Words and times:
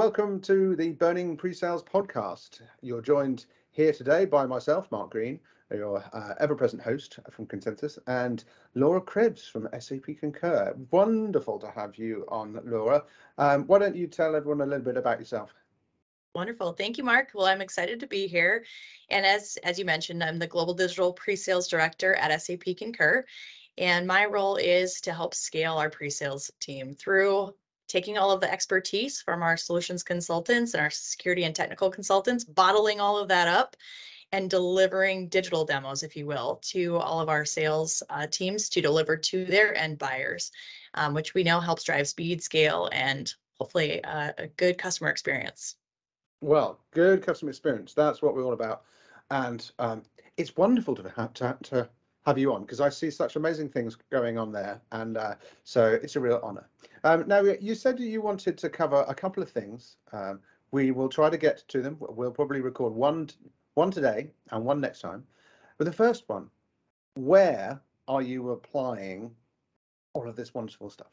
welcome 0.00 0.40
to 0.40 0.74
the 0.76 0.92
Burning 0.92 1.36
Pre-Sales 1.36 1.82
podcast. 1.82 2.62
You're 2.80 3.02
joined 3.02 3.44
here 3.70 3.92
today 3.92 4.24
by 4.24 4.46
myself, 4.46 4.90
Mark 4.90 5.10
Green, 5.10 5.38
your 5.70 6.02
uh, 6.14 6.32
ever-present 6.40 6.80
host 6.80 7.18
from 7.30 7.44
Consensus, 7.44 7.98
and 8.06 8.44
Laura 8.74 9.02
Krebs 9.02 9.46
from 9.46 9.68
SAP 9.78 10.16
Concur. 10.18 10.74
Wonderful 10.90 11.58
to 11.58 11.70
have 11.72 11.96
you 11.96 12.24
on, 12.28 12.58
Laura. 12.64 13.04
Um, 13.36 13.66
why 13.66 13.78
don't 13.78 13.94
you 13.94 14.06
tell 14.06 14.34
everyone 14.34 14.62
a 14.62 14.64
little 14.64 14.82
bit 14.82 14.96
about 14.96 15.18
yourself? 15.18 15.52
Wonderful. 16.34 16.72
Thank 16.72 16.96
you, 16.96 17.04
Mark. 17.04 17.32
Well, 17.34 17.44
I'm 17.44 17.60
excited 17.60 18.00
to 18.00 18.06
be 18.06 18.26
here. 18.26 18.64
And 19.10 19.26
as, 19.26 19.58
as 19.64 19.78
you 19.78 19.84
mentioned, 19.84 20.24
I'm 20.24 20.38
the 20.38 20.46
Global 20.46 20.72
Digital 20.72 21.12
Pre-Sales 21.12 21.68
Director 21.68 22.14
at 22.14 22.40
SAP 22.40 22.74
Concur. 22.78 23.26
And 23.76 24.06
my 24.06 24.24
role 24.24 24.56
is 24.56 25.02
to 25.02 25.12
help 25.12 25.34
scale 25.34 25.74
our 25.74 25.90
pre-sales 25.90 26.50
team 26.58 26.94
through 26.94 27.52
taking 27.90 28.16
all 28.16 28.30
of 28.30 28.40
the 28.40 28.50
expertise 28.50 29.20
from 29.20 29.42
our 29.42 29.56
solutions 29.56 30.02
consultants 30.02 30.74
and 30.74 30.80
our 30.80 30.90
security 30.90 31.44
and 31.44 31.54
technical 31.54 31.90
consultants, 31.90 32.44
bottling 32.44 33.00
all 33.00 33.18
of 33.18 33.28
that 33.28 33.48
up 33.48 33.76
and 34.32 34.48
delivering 34.48 35.28
digital 35.28 35.64
demos, 35.64 36.04
if 36.04 36.16
you 36.16 36.24
will, 36.24 36.60
to 36.62 36.96
all 36.96 37.20
of 37.20 37.28
our 37.28 37.44
sales 37.44 38.02
uh, 38.10 38.26
teams 38.28 38.68
to 38.68 38.80
deliver 38.80 39.16
to 39.16 39.44
their 39.44 39.76
end 39.76 39.98
buyers, 39.98 40.52
um, 40.94 41.14
which 41.14 41.34
we 41.34 41.42
know 41.42 41.58
helps 41.58 41.82
drive 41.82 42.06
speed, 42.06 42.40
scale, 42.40 42.88
and 42.92 43.34
hopefully 43.58 44.02
uh, 44.04 44.32
a 44.38 44.46
good 44.46 44.78
customer 44.78 45.10
experience. 45.10 45.74
Well, 46.40 46.78
good 46.92 47.22
customer 47.26 47.50
experience. 47.50 47.92
That's 47.92 48.22
what 48.22 48.34
we're 48.34 48.44
all 48.44 48.52
about. 48.52 48.82
And 49.30 49.68
um, 49.80 50.02
it's 50.36 50.56
wonderful 50.56 50.94
to 50.94 51.12
have, 51.16 51.34
to, 51.34 51.58
to 51.64 51.88
have 52.26 52.38
you 52.38 52.52
on 52.52 52.62
because 52.62 52.80
I 52.80 52.88
see 52.88 53.10
such 53.10 53.36
amazing 53.36 53.70
things 53.70 53.96
going 54.10 54.38
on 54.38 54.52
there. 54.52 54.80
And 54.92 55.16
uh, 55.16 55.34
so 55.64 55.98
it's 56.02 56.16
a 56.16 56.20
real 56.20 56.40
honor. 56.42 56.68
Um, 57.04 57.26
now, 57.26 57.40
you 57.40 57.74
said 57.74 57.98
you 57.98 58.20
wanted 58.20 58.58
to 58.58 58.68
cover 58.68 59.04
a 59.08 59.14
couple 59.14 59.42
of 59.42 59.50
things. 59.50 59.96
Um, 60.12 60.40
we 60.70 60.90
will 60.90 61.08
try 61.08 61.30
to 61.30 61.38
get 61.38 61.64
to 61.68 61.82
them. 61.82 61.96
We'll 61.98 62.30
probably 62.30 62.60
record 62.60 62.92
one, 62.92 63.30
one 63.74 63.90
today 63.90 64.30
and 64.50 64.64
one 64.64 64.80
next 64.80 65.00
time. 65.00 65.24
But 65.78 65.84
the 65.84 65.92
first 65.92 66.28
one, 66.28 66.50
where 67.14 67.80
are 68.06 68.22
you 68.22 68.50
applying 68.50 69.30
all 70.12 70.28
of 70.28 70.36
this 70.36 70.54
wonderful 70.54 70.90
stuff? 70.90 71.12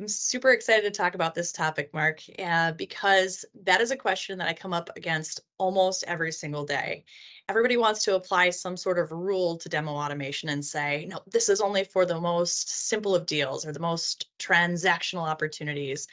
I'm 0.00 0.08
super 0.08 0.52
excited 0.52 0.84
to 0.84 0.90
talk 0.90 1.14
about 1.14 1.34
this 1.34 1.52
topic, 1.52 1.92
Mark, 1.92 2.22
uh, 2.38 2.72
because 2.72 3.44
that 3.64 3.82
is 3.82 3.90
a 3.90 3.96
question 3.96 4.38
that 4.38 4.48
I 4.48 4.54
come 4.54 4.72
up 4.72 4.88
against 4.96 5.42
almost 5.58 6.04
every 6.06 6.32
single 6.32 6.64
day. 6.64 7.04
Everybody 7.50 7.76
wants 7.76 8.02
to 8.04 8.14
apply 8.14 8.48
some 8.48 8.78
sort 8.78 8.98
of 8.98 9.12
rule 9.12 9.58
to 9.58 9.68
demo 9.68 9.92
automation 9.92 10.48
and 10.48 10.64
say, 10.64 11.04
no, 11.06 11.20
this 11.30 11.50
is 11.50 11.60
only 11.60 11.84
for 11.84 12.06
the 12.06 12.18
most 12.18 12.88
simple 12.88 13.14
of 13.14 13.26
deals 13.26 13.66
or 13.66 13.72
the 13.72 13.78
most 13.78 14.30
transactional 14.38 15.28
opportunities. 15.28 16.08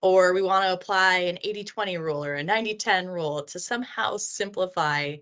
Or 0.00 0.32
we 0.32 0.40
want 0.40 0.64
to 0.64 0.72
apply 0.72 1.18
an 1.18 1.38
80 1.42 1.64
20 1.64 1.98
rule 1.98 2.24
or 2.24 2.36
a 2.36 2.42
90 2.42 2.74
10 2.76 3.06
rule 3.06 3.42
to 3.42 3.58
somehow 3.58 4.16
simplify 4.16 5.14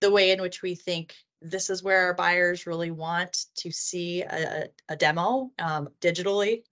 the 0.00 0.10
way 0.10 0.32
in 0.32 0.42
which 0.42 0.60
we 0.60 0.74
think 0.74 1.14
this 1.40 1.70
is 1.70 1.82
where 1.82 2.04
our 2.04 2.14
buyers 2.14 2.66
really 2.66 2.90
want 2.90 3.46
to 3.56 3.72
see 3.72 4.20
a, 4.22 4.68
a 4.90 4.96
demo 4.96 5.50
um, 5.58 5.88
digitally 6.02 6.64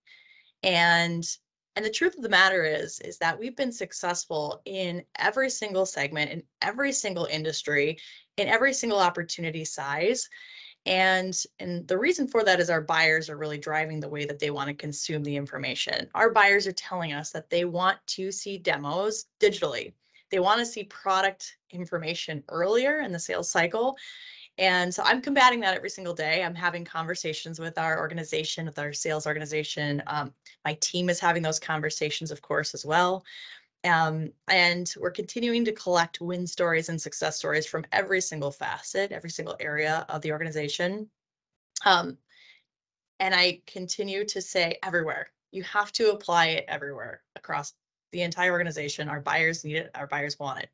and 0.62 1.24
and 1.76 1.84
the 1.84 1.90
truth 1.90 2.16
of 2.16 2.22
the 2.22 2.28
matter 2.28 2.64
is 2.64 3.00
is 3.00 3.18
that 3.18 3.38
we've 3.38 3.56
been 3.56 3.72
successful 3.72 4.60
in 4.64 5.02
every 5.18 5.48
single 5.48 5.86
segment 5.86 6.30
in 6.30 6.42
every 6.62 6.92
single 6.92 7.26
industry 7.26 7.98
in 8.40 8.48
every 8.48 8.72
single 8.72 8.98
opportunity 8.98 9.64
size. 9.64 10.28
And 10.86 11.36
and 11.58 11.86
the 11.86 11.98
reason 11.98 12.26
for 12.26 12.42
that 12.44 12.58
is 12.58 12.70
our 12.70 12.80
buyers 12.80 13.28
are 13.28 13.36
really 13.36 13.58
driving 13.58 14.00
the 14.00 14.08
way 14.08 14.24
that 14.24 14.38
they 14.38 14.50
want 14.50 14.68
to 14.68 14.74
consume 14.74 15.22
the 15.22 15.36
information. 15.36 16.08
Our 16.14 16.30
buyers 16.30 16.66
are 16.66 16.72
telling 16.72 17.12
us 17.12 17.30
that 17.30 17.50
they 17.50 17.66
want 17.66 17.98
to 18.08 18.32
see 18.32 18.56
demos 18.56 19.26
digitally. 19.40 19.92
They 20.30 20.40
want 20.40 20.60
to 20.60 20.66
see 20.66 20.84
product 20.84 21.56
information 21.70 22.42
earlier 22.48 23.00
in 23.00 23.12
the 23.12 23.18
sales 23.18 23.50
cycle 23.50 23.96
and 24.60 24.94
so 24.94 25.02
I'm 25.04 25.22
combating 25.22 25.58
that 25.60 25.74
every 25.74 25.88
single 25.88 26.12
day. 26.12 26.44
I'm 26.44 26.54
having 26.54 26.84
conversations 26.84 27.58
with 27.58 27.78
our 27.78 27.98
organization, 27.98 28.66
with 28.66 28.78
our 28.78 28.92
sales 28.92 29.26
organization. 29.26 30.02
Um, 30.06 30.34
my 30.66 30.74
team 30.82 31.08
is 31.08 31.18
having 31.18 31.42
those 31.42 31.58
conversations, 31.58 32.30
of 32.30 32.42
course, 32.42 32.74
as 32.74 32.84
well. 32.84 33.24
Um, 33.84 34.30
and 34.48 34.92
we're 35.00 35.12
continuing 35.12 35.64
to 35.64 35.72
collect 35.72 36.20
win 36.20 36.46
stories 36.46 36.90
and 36.90 37.00
success 37.00 37.38
stories 37.38 37.64
from 37.64 37.86
every 37.90 38.20
single 38.20 38.50
facet, 38.50 39.12
every 39.12 39.30
single 39.30 39.56
area 39.60 40.04
of 40.10 40.20
the 40.20 40.30
organization. 40.30 41.08
Um, 41.86 42.18
and 43.18 43.34
I 43.34 43.62
continue 43.66 44.26
to 44.26 44.42
say 44.42 44.78
everywhere, 44.82 45.30
you 45.52 45.62
have 45.62 45.90
to 45.92 46.10
apply 46.10 46.48
it 46.48 46.66
everywhere 46.68 47.22
across 47.34 47.72
the 48.12 48.20
entire 48.20 48.52
organization. 48.52 49.08
Our 49.08 49.20
buyers 49.20 49.64
need 49.64 49.76
it, 49.76 49.90
our 49.94 50.06
buyers 50.06 50.38
want 50.38 50.58
it. 50.58 50.68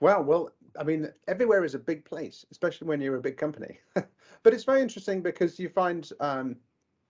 Well, 0.00 0.24
well, 0.24 0.50
I 0.78 0.84
mean, 0.84 1.12
everywhere 1.28 1.64
is 1.64 1.74
a 1.74 1.78
big 1.78 2.04
place, 2.04 2.44
especially 2.50 2.88
when 2.88 3.00
you're 3.00 3.16
a 3.16 3.20
big 3.20 3.36
company. 3.36 3.78
but 3.94 4.54
it's 4.54 4.64
very 4.64 4.82
interesting 4.82 5.22
because 5.22 5.58
you 5.58 5.68
find 5.68 6.10
um, 6.20 6.56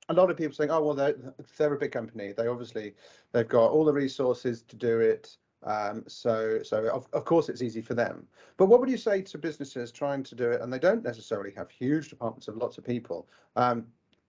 a 0.08 0.14
lot 0.14 0.30
of 0.30 0.36
people 0.36 0.54
saying, 0.54 0.70
"Oh, 0.70 0.82
well, 0.82 0.94
they're, 0.94 1.16
they're 1.56 1.74
a 1.74 1.78
big 1.78 1.92
company. 1.92 2.32
They 2.32 2.46
obviously 2.46 2.94
they've 3.32 3.48
got 3.48 3.70
all 3.70 3.84
the 3.84 3.92
resources 3.92 4.62
to 4.62 4.76
do 4.76 5.00
it. 5.00 5.36
Um, 5.62 6.04
so, 6.06 6.62
so 6.62 6.88
of, 6.88 7.06
of 7.12 7.24
course, 7.24 7.48
it's 7.48 7.62
easy 7.62 7.82
for 7.82 7.94
them. 7.94 8.26
But 8.56 8.66
what 8.66 8.80
would 8.80 8.88
you 8.88 8.96
say 8.96 9.20
to 9.22 9.38
businesses 9.38 9.92
trying 9.92 10.22
to 10.24 10.34
do 10.34 10.50
it, 10.50 10.60
and 10.62 10.72
they 10.72 10.78
don't 10.78 11.04
necessarily 11.04 11.52
have 11.56 11.70
huge 11.70 12.08
departments 12.08 12.48
of 12.48 12.56
lots 12.56 12.78
of 12.78 12.84
people? 12.84 13.28
Um, 13.56 13.86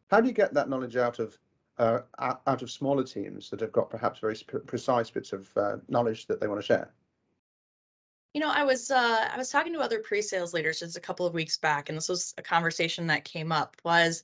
how 0.10 0.20
do 0.20 0.28
you 0.28 0.34
get 0.34 0.54
that 0.54 0.70
knowledge 0.70 0.98
out 0.98 1.20
of 1.20 1.38
uh, 1.78 2.02
out 2.20 2.62
of 2.62 2.70
smaller 2.70 3.04
teams 3.04 3.50
that 3.50 3.62
have 3.62 3.72
got 3.72 3.90
perhaps 3.90 4.20
very 4.20 4.36
precise 4.68 5.10
bits 5.10 5.34
of 5.34 5.50
uh, 5.58 5.78
knowledge 5.88 6.28
that 6.28 6.40
they 6.42 6.48
want 6.48 6.60
to 6.60 6.66
share? 6.66 6.92
You 8.34 8.40
know, 8.40 8.50
I 8.50 8.64
was 8.64 8.90
uh, 8.92 9.28
I 9.32 9.38
was 9.38 9.50
talking 9.50 9.74
to 9.74 9.80
other 9.80 10.00
pre-sales 10.00 10.54
leaders 10.54 10.80
just 10.80 10.98
a 10.98 11.02
couple 11.02 11.26
of 11.26 11.34
weeks 11.34 11.58
back, 11.58 11.90
and 11.90 11.98
this 11.98 12.08
was 12.08 12.34
a 12.38 12.42
conversation 12.42 13.08
that 13.08 13.26
came 13.26 13.52
up. 13.52 13.76
Was 13.84 14.24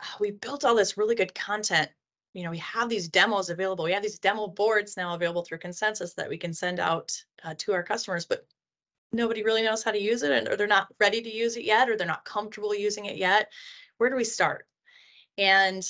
uh, 0.00 0.16
we 0.20 0.32
built 0.32 0.64
all 0.64 0.74
this 0.74 0.98
really 0.98 1.14
good 1.14 1.34
content? 1.34 1.90
You 2.34 2.44
know, 2.44 2.50
we 2.50 2.58
have 2.58 2.88
these 2.88 3.08
demos 3.08 3.48
available. 3.48 3.84
We 3.84 3.92
have 3.92 4.02
these 4.02 4.18
demo 4.18 4.46
boards 4.46 4.96
now 4.96 5.14
available 5.14 5.42
through 5.42 5.58
Consensus 5.58 6.12
that 6.14 6.28
we 6.28 6.36
can 6.36 6.52
send 6.52 6.80
out 6.80 7.12
uh, 7.42 7.54
to 7.58 7.72
our 7.72 7.82
customers, 7.82 8.26
but 8.26 8.46
nobody 9.12 9.42
really 9.42 9.62
knows 9.62 9.82
how 9.82 9.90
to 9.90 10.00
use 10.00 10.22
it, 10.22 10.32
and 10.32 10.46
or 10.48 10.56
they're 10.56 10.66
not 10.66 10.88
ready 11.00 11.22
to 11.22 11.34
use 11.34 11.56
it 11.56 11.64
yet, 11.64 11.88
or 11.88 11.96
they're 11.96 12.06
not 12.06 12.24
comfortable 12.26 12.74
using 12.74 13.06
it 13.06 13.16
yet. 13.16 13.50
Where 13.96 14.10
do 14.10 14.16
we 14.16 14.24
start? 14.24 14.66
And 15.38 15.82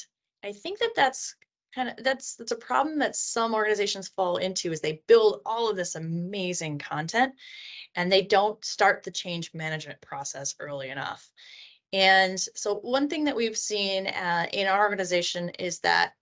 I 0.45 0.53
think 0.53 0.79
that 0.79 0.93
that's 0.95 1.35
kind 1.75 1.89
of 1.89 2.05
that's 2.05 2.35
that's 2.35 2.53
a 2.53 2.57
problem 2.57 2.99
that 2.99 3.17
some 3.17 3.55
organizations 3.55 4.09
fall 4.09 4.39
into 4.39 4.73
is 4.73 4.81
they 4.81 5.03
build 5.07 5.41
all 5.47 5.71
of 5.71 5.77
this 5.77 5.95
amazing 5.95 6.79
content 6.79 7.33
and 7.95 8.11
they 8.11 8.23
don't 8.23 8.65
start 8.65 9.03
the 9.03 9.11
change 9.11 9.53
management 9.55 10.01
process 10.01 10.55
early 10.61 10.91
enough. 10.91 11.31
And 11.93 12.39
so 12.39 12.77
one 12.77 13.09
thing 13.09 13.25
that 13.25 13.37
we've 13.37 13.57
seen 13.57 14.07
uh, 14.07 14.47
in 14.53 14.69
our 14.69 14.81
organization 14.81 15.49
is 15.51 15.81
that 15.81 16.13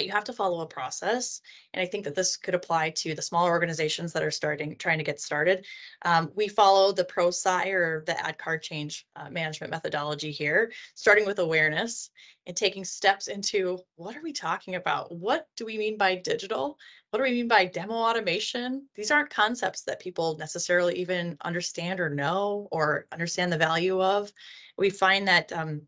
you 0.00 0.10
have 0.10 0.24
to 0.24 0.32
follow 0.32 0.60
a 0.60 0.66
process. 0.66 1.40
And 1.74 1.82
I 1.82 1.86
think 1.86 2.04
that 2.04 2.14
this 2.14 2.36
could 2.36 2.54
apply 2.54 2.90
to 2.90 3.14
the 3.14 3.22
smaller 3.22 3.50
organizations 3.50 4.12
that 4.12 4.22
are 4.22 4.30
starting, 4.30 4.76
trying 4.76 4.98
to 4.98 5.04
get 5.04 5.20
started. 5.20 5.66
Um, 6.04 6.30
we 6.34 6.48
follow 6.48 6.92
the 6.92 7.04
ProSci 7.04 7.66
or 7.66 8.04
the 8.06 8.12
ADKAR 8.12 8.62
change 8.62 9.06
uh, 9.16 9.28
management 9.30 9.70
methodology 9.70 10.30
here, 10.30 10.72
starting 10.94 11.26
with 11.26 11.38
awareness 11.38 12.10
and 12.46 12.56
taking 12.56 12.84
steps 12.84 13.28
into 13.28 13.78
what 13.96 14.16
are 14.16 14.22
we 14.22 14.32
talking 14.32 14.74
about? 14.74 15.14
What 15.14 15.46
do 15.56 15.64
we 15.64 15.78
mean 15.78 15.96
by 15.96 16.16
digital? 16.16 16.78
What 17.10 17.18
do 17.18 17.24
we 17.24 17.32
mean 17.32 17.48
by 17.48 17.66
demo 17.66 17.94
automation? 17.94 18.86
These 18.94 19.10
aren't 19.10 19.30
concepts 19.30 19.82
that 19.82 20.00
people 20.00 20.36
necessarily 20.38 20.98
even 20.98 21.36
understand 21.44 22.00
or 22.00 22.08
know 22.08 22.68
or 22.72 23.06
understand 23.12 23.52
the 23.52 23.58
value 23.58 24.02
of. 24.02 24.32
We 24.76 24.90
find 24.90 25.28
that 25.28 25.52
um, 25.52 25.82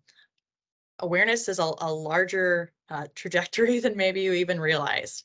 awareness 0.98 1.48
is 1.48 1.58
a, 1.58 1.72
a 1.78 1.92
larger 1.92 2.72
uh, 2.90 3.06
trajectory 3.14 3.78
than 3.80 3.96
maybe 3.96 4.20
you 4.20 4.32
even 4.32 4.60
realized. 4.60 5.24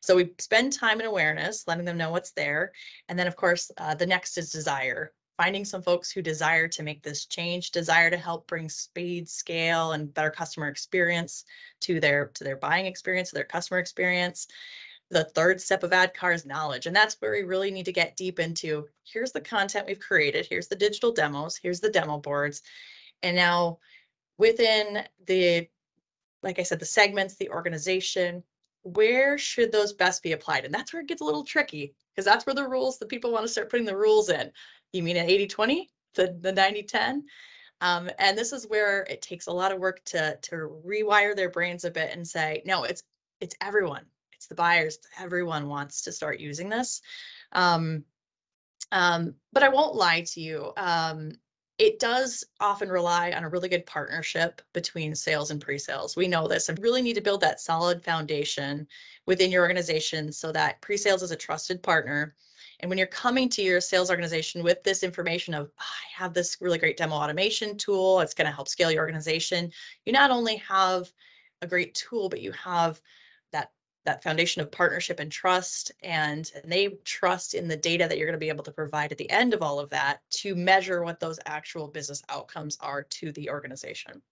So 0.00 0.16
we 0.16 0.30
spend 0.38 0.72
time 0.72 1.00
in 1.00 1.06
awareness, 1.06 1.64
letting 1.66 1.84
them 1.84 1.98
know 1.98 2.10
what's 2.10 2.30
there. 2.30 2.72
And 3.08 3.18
then, 3.18 3.26
of 3.26 3.36
course, 3.36 3.70
uh, 3.78 3.94
the 3.94 4.06
next 4.06 4.38
is 4.38 4.50
desire. 4.50 5.12
Finding 5.36 5.64
some 5.64 5.82
folks 5.82 6.10
who 6.10 6.22
desire 6.22 6.66
to 6.68 6.82
make 6.82 7.02
this 7.02 7.26
change, 7.26 7.70
desire 7.70 8.10
to 8.10 8.16
help 8.16 8.46
bring 8.48 8.68
speed, 8.68 9.28
scale, 9.28 9.92
and 9.92 10.12
better 10.12 10.30
customer 10.30 10.68
experience 10.68 11.44
to 11.80 12.00
their 12.00 12.28
to 12.34 12.42
their 12.42 12.56
buying 12.56 12.86
experience, 12.86 13.30
to 13.30 13.36
their 13.36 13.44
customer 13.44 13.78
experience. 13.78 14.48
The 15.10 15.24
third 15.24 15.60
step 15.60 15.84
of 15.84 15.92
ADKAR 15.92 16.34
is 16.34 16.44
knowledge, 16.44 16.86
and 16.86 16.94
that's 16.94 17.16
where 17.20 17.32
we 17.32 17.42
really 17.42 17.70
need 17.70 17.84
to 17.84 17.92
get 17.92 18.16
deep 18.16 18.40
into. 18.40 18.88
Here's 19.04 19.32
the 19.32 19.40
content 19.40 19.86
we've 19.86 20.00
created. 20.00 20.46
Here's 20.46 20.68
the 20.68 20.76
digital 20.76 21.12
demos. 21.12 21.56
Here's 21.56 21.80
the 21.80 21.90
demo 21.90 22.18
boards, 22.18 22.62
and 23.22 23.36
now 23.36 23.78
within 24.38 25.04
the 25.26 25.68
like 26.42 26.58
I 26.58 26.62
said, 26.62 26.78
the 26.78 26.86
segments, 26.86 27.34
the 27.34 27.50
organization, 27.50 28.42
where 28.82 29.38
should 29.38 29.72
those 29.72 29.92
best 29.92 30.22
be 30.22 30.32
applied? 30.32 30.64
And 30.64 30.72
that's 30.72 30.92
where 30.92 31.02
it 31.02 31.08
gets 31.08 31.20
a 31.20 31.24
little 31.24 31.44
tricky 31.44 31.94
because 32.14 32.24
that's 32.24 32.46
where 32.46 32.54
the 32.54 32.68
rules, 32.68 32.98
the 32.98 33.06
people 33.06 33.32
want 33.32 33.44
to 33.44 33.52
start 33.52 33.70
putting 33.70 33.86
the 33.86 33.96
rules 33.96 34.30
in. 34.30 34.50
You 34.92 35.02
mean 35.02 35.16
an 35.16 35.28
80 35.28 35.46
20, 35.48 35.90
the, 36.14 36.36
the 36.40 36.52
90 36.52 36.82
10? 36.84 37.24
Um, 37.80 38.10
and 38.18 38.36
this 38.36 38.52
is 38.52 38.66
where 38.66 39.02
it 39.08 39.22
takes 39.22 39.46
a 39.46 39.52
lot 39.52 39.72
of 39.72 39.78
work 39.78 40.04
to 40.06 40.36
to 40.42 40.80
rewire 40.84 41.36
their 41.36 41.50
brains 41.50 41.84
a 41.84 41.90
bit 41.90 42.10
and 42.12 42.26
say, 42.26 42.62
no, 42.64 42.84
it's 42.84 43.02
it's 43.40 43.54
everyone. 43.60 44.04
it's 44.32 44.46
the 44.46 44.54
buyers, 44.54 44.98
everyone 45.20 45.68
wants 45.68 46.02
to 46.02 46.12
start 46.12 46.40
using 46.40 46.68
this. 46.68 47.00
Um, 47.52 48.04
um, 48.90 49.34
but 49.52 49.62
I 49.62 49.68
won't 49.68 49.94
lie 49.94 50.22
to 50.32 50.40
you. 50.40 50.72
Um, 50.76 51.32
it 51.78 52.00
does 52.00 52.44
often 52.60 52.88
rely 52.88 53.32
on 53.32 53.44
a 53.44 53.48
really 53.48 53.68
good 53.68 53.86
partnership 53.86 54.60
between 54.72 55.14
sales 55.14 55.50
and 55.52 55.60
pre-sales. 55.60 56.16
We 56.16 56.26
know 56.28 56.48
this 56.48 56.68
and 56.68 56.78
really 56.80 57.02
need 57.02 57.14
to 57.14 57.20
build 57.20 57.40
that 57.42 57.60
solid 57.60 58.02
foundation 58.02 58.86
within 59.26 59.50
your 59.52 59.62
organization 59.62 60.32
so 60.32 60.50
that 60.52 60.80
pre-sales 60.82 61.22
is 61.22 61.30
a 61.30 61.36
trusted 61.36 61.82
partner. 61.82 62.34
And 62.80 62.88
when 62.88 62.98
you're 62.98 63.06
coming 63.06 63.48
to 63.50 63.62
your 63.62 63.80
sales 63.80 64.10
organization 64.10 64.62
with 64.64 64.82
this 64.82 65.02
information 65.04 65.54
of, 65.54 65.70
"Ah, 65.78 65.84
I 66.06 66.22
have 66.22 66.34
this 66.34 66.60
really 66.60 66.78
great 66.78 66.96
demo 66.96 67.14
automation 67.14 67.76
tool, 67.76 68.20
it's 68.20 68.34
going 68.34 68.46
to 68.46 68.52
help 68.52 68.68
scale 68.68 68.90
your 68.90 69.02
organization, 69.02 69.72
you 70.04 70.12
not 70.12 70.30
only 70.32 70.56
have 70.56 71.12
a 71.62 71.66
great 71.66 71.94
tool, 71.94 72.28
but 72.28 72.40
you 72.40 72.52
have 72.52 73.00
that 74.08 74.22
foundation 74.22 74.62
of 74.62 74.72
partnership 74.72 75.20
and 75.20 75.30
trust 75.30 75.92
and, 76.02 76.50
and 76.54 76.72
they 76.72 76.88
trust 77.04 77.52
in 77.52 77.68
the 77.68 77.76
data 77.76 78.08
that 78.08 78.16
you're 78.16 78.26
going 78.26 78.32
to 78.32 78.38
be 78.38 78.48
able 78.48 78.64
to 78.64 78.72
provide 78.72 79.12
at 79.12 79.18
the 79.18 79.28
end 79.28 79.52
of 79.52 79.62
all 79.62 79.78
of 79.78 79.90
that 79.90 80.20
to 80.30 80.54
measure 80.54 81.04
what 81.04 81.20
those 81.20 81.38
actual 81.44 81.86
business 81.86 82.22
outcomes 82.30 82.78
are 82.80 83.02
to 83.02 83.30
the 83.32 83.50
organization. 83.50 84.22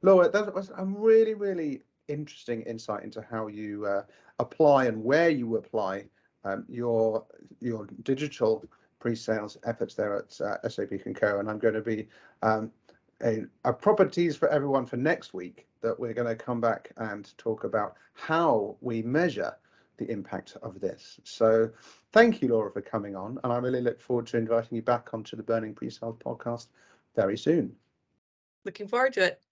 Laura, 0.00 0.30
that 0.30 0.54
was 0.54 0.72
a 0.78 0.84
really, 0.84 1.34
really 1.34 1.82
interesting 2.08 2.62
insight 2.62 3.04
into 3.04 3.22
how 3.30 3.48
you 3.48 3.84
uh, 3.84 4.02
apply 4.38 4.86
and 4.86 5.04
where 5.04 5.28
you 5.28 5.56
apply 5.56 6.04
um, 6.44 6.64
your 6.68 7.24
your 7.60 7.86
digital 8.02 8.64
pre-sales 8.98 9.58
efforts 9.64 9.94
there 9.94 10.16
at 10.16 10.40
uh, 10.40 10.68
SAP 10.68 11.02
Concur. 11.02 11.38
And 11.38 11.50
I'm 11.50 11.58
going 11.58 11.74
to 11.74 11.82
be 11.82 12.08
um, 12.42 12.70
a, 13.22 13.44
a 13.64 13.72
properties 13.72 14.36
for 14.36 14.48
everyone 14.48 14.86
for 14.86 14.96
next 14.96 15.34
week 15.34 15.66
that 15.80 15.98
we're 15.98 16.14
going 16.14 16.28
to 16.28 16.36
come 16.36 16.60
back 16.60 16.92
and 16.96 17.36
talk 17.38 17.64
about 17.64 17.96
how 18.14 18.76
we 18.80 19.02
measure 19.02 19.56
the 19.98 20.10
impact 20.10 20.56
of 20.62 20.80
this. 20.80 21.20
So 21.24 21.70
thank 22.12 22.40
you, 22.40 22.48
Laura, 22.48 22.70
for 22.70 22.80
coming 22.80 23.14
on. 23.14 23.38
And 23.44 23.52
I 23.52 23.58
really 23.58 23.80
look 23.80 24.00
forward 24.00 24.26
to 24.28 24.38
inviting 24.38 24.76
you 24.76 24.82
back 24.82 25.12
onto 25.12 25.36
the 25.36 25.42
Burning 25.42 25.74
Pre-Sales 25.74 26.16
podcast 26.24 26.68
very 27.14 27.36
soon. 27.36 27.74
Looking 28.64 28.88
forward 28.88 29.12
to 29.14 29.24
it. 29.24 29.42